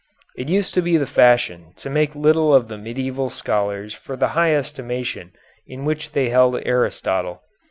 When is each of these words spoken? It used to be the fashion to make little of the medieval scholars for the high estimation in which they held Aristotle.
It 0.35 0.49
used 0.49 0.73
to 0.73 0.81
be 0.81 0.97
the 0.97 1.05
fashion 1.05 1.73
to 1.75 1.87
make 1.87 2.15
little 2.15 2.55
of 2.55 2.69
the 2.69 2.77
medieval 2.79 3.29
scholars 3.29 3.93
for 3.93 4.15
the 4.15 4.29
high 4.29 4.55
estimation 4.55 5.31
in 5.67 5.85
which 5.85 6.13
they 6.13 6.29
held 6.29 6.59
Aristotle. 6.65 7.43